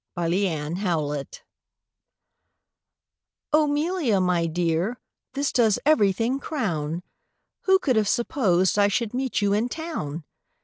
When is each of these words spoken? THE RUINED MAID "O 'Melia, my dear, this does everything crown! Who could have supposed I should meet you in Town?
THE 0.15 0.21
RUINED 0.23 0.83
MAID 0.83 1.41
"O 3.53 3.67
'Melia, 3.67 4.19
my 4.19 4.47
dear, 4.47 4.99
this 5.33 5.51
does 5.51 5.77
everything 5.85 6.39
crown! 6.39 7.03
Who 7.65 7.77
could 7.77 7.97
have 7.97 8.07
supposed 8.09 8.79
I 8.79 8.87
should 8.87 9.13
meet 9.13 9.43
you 9.43 9.53
in 9.53 9.69
Town? 9.69 10.23